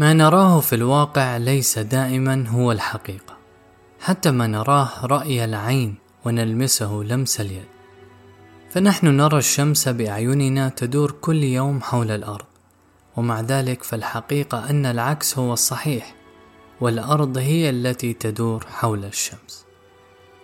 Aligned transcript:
ما 0.00 0.12
نراه 0.12 0.60
في 0.60 0.74
الواقع 0.74 1.36
ليس 1.36 1.78
دائما 1.78 2.48
هو 2.48 2.72
الحقيقة 2.72 3.36
حتى 4.00 4.30
ما 4.30 4.46
نراه 4.46 5.06
رأي 5.06 5.44
العين 5.44 5.94
ونلمسه 6.24 6.92
لمس 6.92 7.40
اليد. 7.40 7.66
فنحن 8.70 9.06
نرى 9.06 9.38
الشمس 9.38 9.88
بأعيننا 9.88 10.68
تدور 10.68 11.10
كل 11.10 11.44
يوم 11.44 11.80
حول 11.80 12.10
الأرض 12.10 12.44
ومع 13.16 13.40
ذلك 13.40 13.82
فالحقيقة 13.82 14.70
أن 14.70 14.86
العكس 14.86 15.38
هو 15.38 15.52
الصحيح 15.52 16.14
والأرض 16.80 17.38
هي 17.38 17.70
التي 17.70 18.12
تدور 18.12 18.66
حول 18.66 19.04
الشمس. 19.04 19.64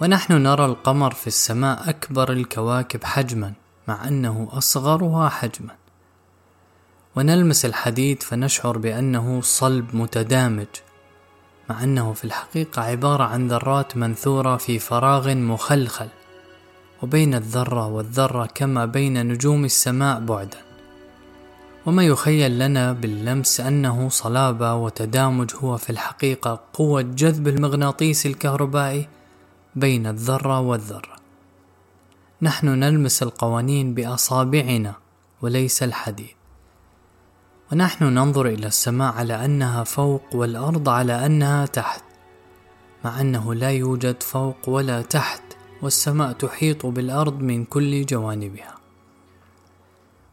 ونحن 0.00 0.32
نرى 0.32 0.64
القمر 0.64 1.14
في 1.14 1.26
السماء 1.26 1.90
أكبر 1.90 2.32
الكواكب 2.32 3.04
حجما 3.04 3.52
مع 3.88 4.08
أنه 4.08 4.48
أصغرها 4.52 5.28
حجما. 5.28 5.77
ونلمس 7.18 7.64
الحديد 7.64 8.22
فنشعر 8.22 8.78
بأنه 8.78 9.40
صلب 9.40 9.96
متدامج 9.96 10.66
مع 11.70 11.84
أنه 11.84 12.12
في 12.12 12.24
الحقيقة 12.24 12.82
عبارة 12.82 13.24
عن 13.24 13.48
ذرات 13.48 13.96
منثورة 13.96 14.56
في 14.56 14.78
فراغ 14.78 15.34
مخلخل 15.34 16.08
وبين 17.02 17.34
الذرة 17.34 17.86
والذرة 17.86 18.46
كما 18.54 18.84
بين 18.84 19.26
نجوم 19.26 19.64
السماء 19.64 20.20
بعدا. 20.20 20.58
وما 21.86 22.02
يخيل 22.02 22.58
لنا 22.58 22.92
باللمس 22.92 23.60
أنه 23.60 24.08
صلابة 24.08 24.74
وتدامج 24.74 25.50
هو 25.56 25.76
في 25.76 25.90
الحقيقة 25.90 26.60
قوة 26.72 27.02
جذب 27.02 27.48
المغناطيس 27.48 28.26
الكهربائي 28.26 29.08
بين 29.76 30.06
الذرة 30.06 30.60
والذرة. 30.60 31.16
نحن 32.42 32.68
نلمس 32.68 33.22
القوانين 33.22 33.94
بأصابعنا 33.94 34.94
وليس 35.42 35.82
الحديد. 35.82 36.37
ونحن 37.72 38.04
ننظر 38.04 38.46
إلى 38.46 38.66
السماء 38.66 39.14
على 39.14 39.44
أنها 39.44 39.84
فوق 39.84 40.22
والأرض 40.32 40.88
على 40.88 41.26
أنها 41.26 41.66
تحت 41.66 42.04
مع 43.04 43.20
أنه 43.20 43.54
لا 43.54 43.70
يوجد 43.70 44.22
فوق 44.22 44.68
ولا 44.68 45.02
تحت 45.02 45.42
والسماء 45.82 46.32
تحيط 46.32 46.86
بالأرض 46.86 47.40
من 47.40 47.64
كل 47.64 48.06
جوانبها. 48.06 48.74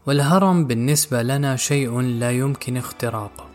والهرم 0.05 0.65
بالنسبة 0.65 1.23
لنا 1.23 1.55
شيء 1.55 2.01
لا 2.01 2.31
يمكن 2.31 2.77
اختراقه 2.77 3.45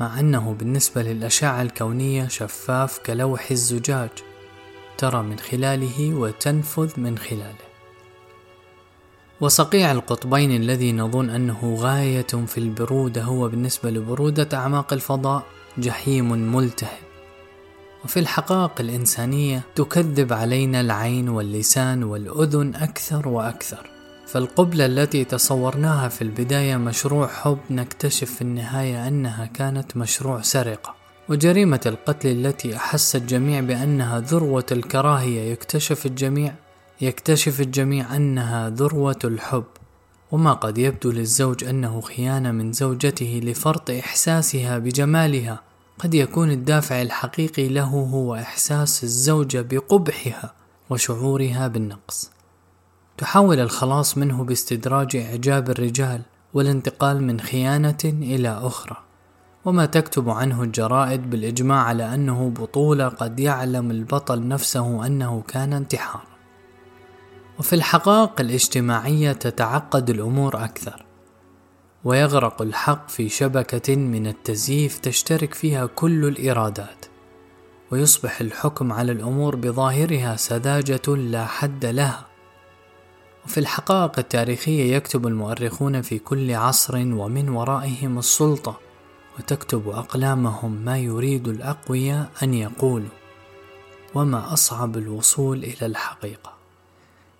مع 0.00 0.20
أنه 0.20 0.56
بالنسبة 0.58 1.02
للأشعة 1.02 1.62
الكونية 1.62 2.28
شفاف 2.28 2.98
كلوح 2.98 3.50
الزجاج 3.50 4.10
ترى 4.98 5.22
من 5.22 5.38
خلاله 5.38 6.14
وتنفذ 6.14 7.00
من 7.00 7.18
خلاله. 7.18 7.65
وصقيع 9.40 9.92
القطبين 9.92 10.56
الذي 10.56 10.92
نظن 10.92 11.30
أنه 11.30 11.74
غاية 11.78 12.22
في 12.22 12.58
البرودة 12.58 13.22
هو 13.22 13.48
بالنسبة 13.48 13.90
لبرودة 13.90 14.58
أعماق 14.58 14.92
الفضاء 14.92 15.42
جحيم 15.78 16.54
ملتهب. 16.56 16.98
وفي 18.04 18.20
الحقائق 18.20 18.80
الإنسانية 18.80 19.62
تكذب 19.74 20.32
علينا 20.32 20.80
العين 20.80 21.28
واللسان 21.28 22.04
والأذن 22.04 22.74
أكثر 22.74 23.28
وأكثر. 23.28 23.90
فالقبلة 24.26 24.86
التي 24.86 25.24
تصورناها 25.24 26.08
في 26.08 26.22
البداية 26.22 26.76
مشروع 26.76 27.26
حب 27.26 27.58
نكتشف 27.70 28.34
في 28.34 28.42
النهاية 28.42 29.08
أنها 29.08 29.46
كانت 29.46 29.96
مشروع 29.96 30.42
سرقة. 30.42 30.94
وجريمة 31.28 31.80
القتل 31.86 32.28
التي 32.28 32.76
أحس 32.76 33.16
الجميع 33.16 33.60
بأنها 33.60 34.20
ذروة 34.20 34.66
الكراهية 34.72 35.52
يكتشف 35.52 36.06
الجميع 36.06 36.54
يكتشف 37.00 37.60
الجميع 37.60 38.16
أنها 38.16 38.68
ذروة 38.68 39.18
الحب 39.24 39.64
وما 40.32 40.52
قد 40.52 40.78
يبدو 40.78 41.10
للزوج 41.10 41.64
أنه 41.64 42.00
خيانة 42.00 42.50
من 42.50 42.72
زوجته 42.72 43.40
لفرط 43.44 43.90
إحساسها 43.90 44.78
بجمالها. 44.78 45.60
قد 45.98 46.14
يكون 46.14 46.50
الدافع 46.50 47.02
الحقيقي 47.02 47.68
له 47.68 47.84
هو 47.84 48.34
إحساس 48.34 49.04
الزوجة 49.04 49.60
بقبحها 49.70 50.52
وشعورها 50.90 51.68
بالنقص. 51.68 52.30
تحاول 53.18 53.60
الخلاص 53.60 54.18
منه 54.18 54.44
باستدراج 54.44 55.16
إعجاب 55.16 55.70
الرجال 55.70 56.22
والانتقال 56.54 57.22
من 57.22 57.40
خيانة 57.40 58.04
إلى 58.04 58.48
أخرى. 58.48 58.96
وما 59.64 59.86
تكتب 59.86 60.30
عنه 60.30 60.62
الجرائد 60.62 61.30
بالإجماع 61.30 61.82
على 61.82 62.14
أنه 62.14 62.50
بطولة 62.50 63.08
قد 63.08 63.40
يعلم 63.40 63.90
البطل 63.90 64.48
نفسه 64.48 65.06
أنه 65.06 65.42
كان 65.48 65.72
انتحار 65.72 66.35
وفي 67.58 67.72
الحقائق 67.72 68.40
الاجتماعية 68.40 69.32
تتعقد 69.32 70.10
الأمور 70.10 70.64
أكثر. 70.64 71.06
ويغرق 72.04 72.62
الحق 72.62 73.08
في 73.08 73.28
شبكة 73.28 73.96
من 73.96 74.26
التزييف 74.26 74.98
تشترك 74.98 75.54
فيها 75.54 75.86
كل 75.86 76.24
الإرادات. 76.24 77.06
ويصبح 77.92 78.40
الحكم 78.40 78.92
على 78.92 79.12
الأمور 79.12 79.56
بظاهرها 79.56 80.36
سذاجة 80.36 81.08
لا 81.08 81.46
حد 81.46 81.84
لها. 81.86 82.26
وفي 83.44 83.58
الحقائق 83.60 84.18
التاريخية 84.18 84.96
يكتب 84.96 85.26
المؤرخون 85.26 86.02
في 86.02 86.18
كل 86.18 86.54
عصر 86.54 86.96
ومن 86.96 87.48
ورائهم 87.48 88.18
السلطة 88.18 88.80
وتكتب 89.38 89.88
أقلامهم 89.88 90.72
ما 90.72 90.98
يريد 90.98 91.48
الأقوياء 91.48 92.30
أن 92.42 92.54
يقولوا. 92.54 93.10
وما 94.14 94.52
أصعب 94.52 94.96
الوصول 94.96 95.64
إلى 95.64 95.86
الحقيقة. 95.86 96.55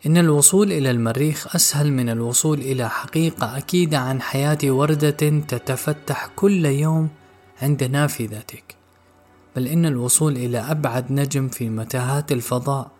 إن 0.06 0.16
الوصول 0.16 0.72
إلى 0.72 0.90
المريخ 0.90 1.56
أسهل 1.56 1.92
من 1.92 2.08
الوصول 2.08 2.58
إلى 2.58 2.90
حقيقة 2.90 3.56
أكيدة 3.58 3.98
عن 3.98 4.22
حياة 4.22 4.58
وردة 4.64 5.10
تتفتح 5.48 6.26
كل 6.36 6.66
يوم 6.66 7.08
عند 7.62 7.84
نافذتك. 7.84 8.76
بل 9.56 9.66
إن 9.66 9.86
الوصول 9.86 10.36
إلى 10.36 10.58
أبعد 10.58 11.12
نجم 11.12 11.48
في 11.48 11.68
متاهات 11.70 12.32
الفضاء 12.32 12.90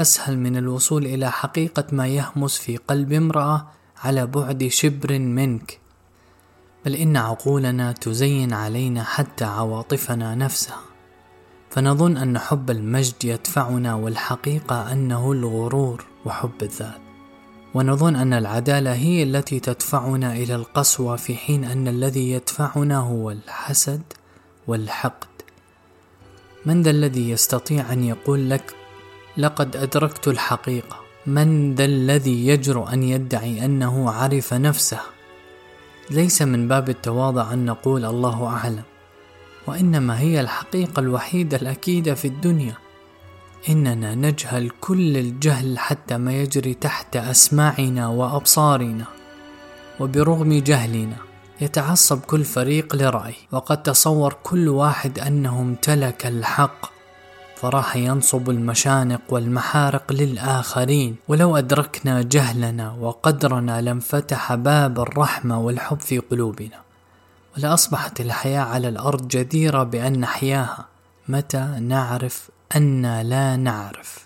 أسهل 0.00 0.38
من 0.38 0.56
الوصول 0.56 1.06
إلى 1.06 1.30
حقيقة 1.30 1.84
ما 1.92 2.06
يهمس 2.06 2.58
في 2.58 2.76
قلب 2.76 3.12
امرأة 3.12 3.66
على 4.04 4.26
بعد 4.26 4.64
شبر 4.64 5.18
منك. 5.18 5.80
بل 6.84 6.94
إن 6.94 7.16
عقولنا 7.16 7.92
تزين 7.92 8.52
علينا 8.52 9.04
حتى 9.04 9.44
عواطفنا 9.44 10.34
نفسها. 10.34 10.80
فنظن 11.70 12.16
أن 12.16 12.38
حب 12.38 12.70
المجد 12.70 13.24
يدفعنا 13.24 13.94
والحقيقة 13.94 14.92
أنه 14.92 15.32
الغرور. 15.32 16.13
وحب 16.26 16.62
الذات. 16.62 17.00
ونظن 17.74 18.16
أن 18.16 18.32
العدالة 18.32 18.92
هي 18.94 19.22
التي 19.22 19.60
تدفعنا 19.60 20.32
إلى 20.32 20.54
القسوة 20.54 21.16
في 21.16 21.36
حين 21.36 21.64
أن 21.64 21.88
الذي 21.88 22.30
يدفعنا 22.30 22.98
هو 22.98 23.30
الحسد 23.30 24.02
والحقد. 24.66 25.28
من 26.66 26.82
ذا 26.82 26.90
الذي 26.90 27.30
يستطيع 27.30 27.92
أن 27.92 28.04
يقول 28.04 28.50
لك 28.50 28.74
لقد 29.36 29.76
أدركت 29.76 30.28
الحقيقة 30.28 30.96
من 31.26 31.74
ذا 31.74 31.84
الذي 31.84 32.46
يجرؤ 32.46 32.92
أن 32.92 33.02
يدعي 33.02 33.64
أنه 33.64 34.10
عرف 34.10 34.54
نفسه؟ 34.54 35.00
ليس 36.10 36.42
من 36.42 36.68
باب 36.68 36.88
التواضع 36.88 37.52
أن 37.52 37.66
نقول 37.66 38.04
الله 38.04 38.46
أعلم 38.46 38.82
وإنما 39.66 40.20
هي 40.20 40.40
الحقيقة 40.40 41.00
الوحيدة 41.00 41.56
الأكيدة 41.56 42.14
في 42.14 42.28
الدنيا. 42.28 42.83
إننا 43.68 44.14
نجهل 44.14 44.70
كل 44.80 45.16
الجهل 45.16 45.78
حتى 45.78 46.16
ما 46.18 46.32
يجري 46.32 46.74
تحت 46.74 47.16
أسماعنا 47.16 48.08
وأبصارنا 48.08 49.04
وبرغم 50.00 50.52
جهلنا. 50.52 51.16
يتعصب 51.60 52.20
كل 52.20 52.44
فريق 52.44 52.96
لرأي 52.96 53.34
وقد 53.52 53.82
تصور 53.82 54.36
كل 54.42 54.68
واحد 54.68 55.18
أنه 55.18 55.60
امتلك 55.60 56.26
الحق. 56.26 56.90
فراح 57.56 57.96
ينصب 57.96 58.50
المشانق 58.50 59.20
والمحارق 59.28 60.12
للآخرين. 60.12 61.16
ولو 61.28 61.56
أدركنا 61.56 62.22
جهلنا 62.22 62.92
وقدرنا 62.92 63.80
لانفتح 63.80 64.54
باب 64.54 65.00
الرحمة 65.00 65.60
والحب 65.60 66.00
في 66.00 66.18
قلوبنا. 66.18 66.80
ولأصبحت 67.56 68.20
الحياة 68.20 68.60
على 68.62 68.88
الأرض 68.88 69.28
جديرة 69.28 69.82
بأن 69.82 70.20
نحياها. 70.20 70.86
متى 71.28 71.76
نعرف 71.80 72.50
أن 72.76 73.20
لا 73.22 73.56
نعرف. 73.56 74.23